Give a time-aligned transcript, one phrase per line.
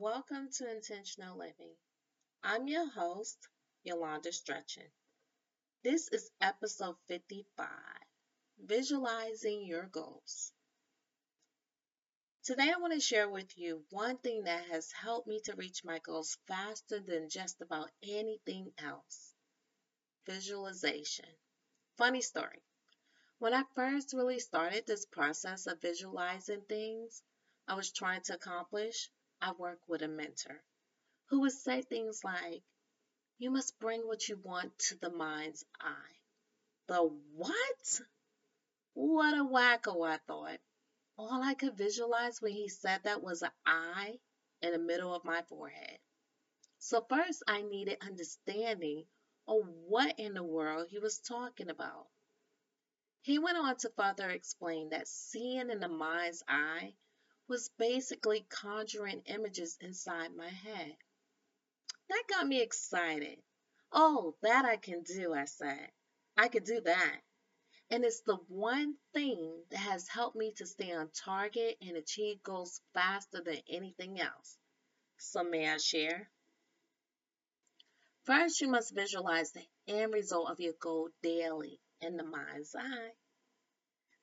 [0.00, 1.74] Welcome to Intentional Living.
[2.44, 3.36] I'm your host,
[3.82, 4.86] Yolanda Stretchin.
[5.82, 7.66] This is episode 55
[8.60, 10.52] Visualizing Your Goals.
[12.44, 15.82] Today, I want to share with you one thing that has helped me to reach
[15.82, 19.34] my goals faster than just about anything else
[20.26, 21.28] visualization.
[21.96, 22.62] Funny story.
[23.40, 27.20] When I first really started this process of visualizing things
[27.66, 29.10] I was trying to accomplish,
[29.40, 30.62] I work with a mentor
[31.26, 32.62] who would say things like,
[33.38, 36.16] You must bring what you want to the mind's eye.
[36.88, 38.00] The what?
[38.94, 40.60] What a wacko, I thought.
[41.16, 44.18] All I could visualize when he said that was an eye
[44.60, 45.98] in the middle of my forehead.
[46.78, 49.06] So, first, I needed understanding
[49.46, 52.08] of what in the world he was talking about.
[53.20, 56.94] He went on to further explain that seeing in the mind's eye
[57.48, 60.96] was basically conjuring images inside my head.
[62.08, 63.38] That got me excited.
[63.92, 65.90] Oh, that I can do, I said.
[66.36, 67.20] I could do that.
[67.90, 72.42] And it's the one thing that has helped me to stay on target and achieve
[72.42, 74.58] goals faster than anything else.
[75.16, 76.30] So, may I share?
[78.24, 83.12] First, you must visualize the end result of your goal daily in the mind's eye.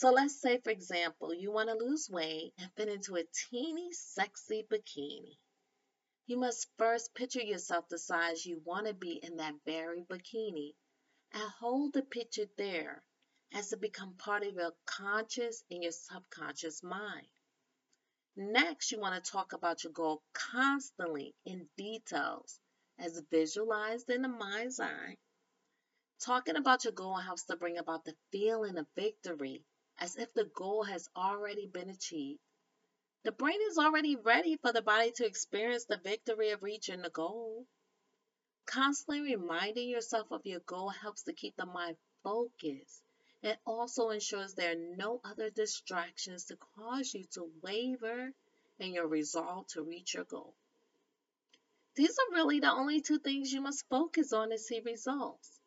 [0.00, 3.90] So let's say, for example, you want to lose weight and fit into a teeny,
[3.90, 5.36] sexy bikini.
[6.24, 10.76] You must first picture yourself the size you want to be in that very bikini
[11.32, 13.02] and hold the picture there
[13.52, 17.26] as it become part of your conscious and your subconscious mind.
[18.36, 22.60] Next, you want to talk about your goal constantly in details
[23.00, 25.16] as visualized in the mind's eye.
[26.20, 29.64] Talking about your goal helps to bring about the feeling of victory
[29.98, 32.40] as if the goal has already been achieved.
[33.24, 37.10] The brain is already ready for the body to experience the victory of reaching the
[37.10, 37.66] goal.
[38.66, 43.02] Constantly reminding yourself of your goal helps to keep the mind focused.
[43.42, 48.32] It also ensures there are no other distractions to cause you to waver
[48.78, 50.54] in your resolve to reach your goal.
[51.96, 55.57] These are really the only two things you must focus on to see results.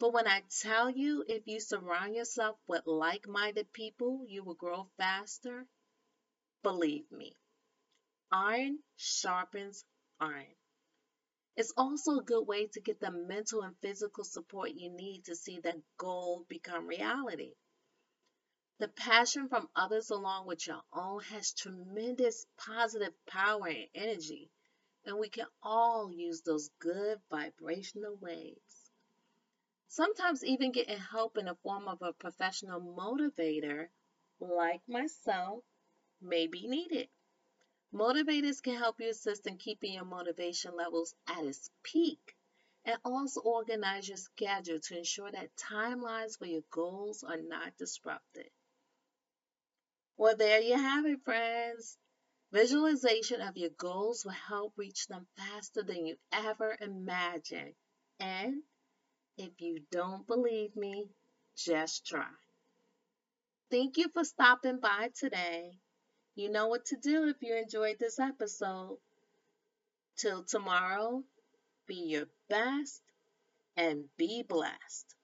[0.00, 4.54] But when I tell you, if you surround yourself with like minded people, you will
[4.54, 5.66] grow faster,
[6.62, 7.34] believe me.
[8.30, 9.84] Iron sharpens
[10.20, 10.54] iron.
[11.56, 15.34] It's also a good way to get the mental and physical support you need to
[15.34, 17.54] see that goal become reality.
[18.78, 24.52] The passion from others along with your own has tremendous positive power and energy,
[25.04, 28.77] and we can all use those good vibrational waves.
[29.90, 33.88] Sometimes even getting help in the form of a professional motivator
[34.38, 35.64] like myself
[36.20, 37.08] may be needed.
[37.92, 42.36] Motivators can help you assist in keeping your motivation levels at its peak
[42.84, 48.50] and also organize your schedule to ensure that timelines for your goals are not disrupted.
[50.18, 51.96] Well, there you have it, friends.
[52.52, 57.74] Visualization of your goals will help reach them faster than you ever imagined
[58.20, 58.62] and
[59.38, 61.08] if you don't believe me,
[61.56, 62.28] just try.
[63.70, 65.78] Thank you for stopping by today.
[66.36, 68.98] You know what to do if you enjoyed this episode.
[70.16, 71.24] Till tomorrow,
[71.86, 73.02] be your best
[73.76, 75.16] and be blessed.